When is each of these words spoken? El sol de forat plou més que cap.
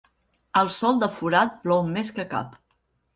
El 0.61 0.69
sol 0.75 0.97
de 1.03 1.09
forat 1.17 1.53
plou 1.65 1.83
més 1.91 2.09
que 2.17 2.25
cap. 2.33 2.57